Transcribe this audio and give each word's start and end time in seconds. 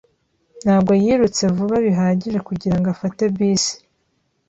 Ntabwo 0.63 0.91
yirutse 1.03 1.43
vuba 1.55 1.75
bihagije 1.85 2.39
kugirango 2.47 2.87
afate 2.95 3.23
bisi. 3.35 3.75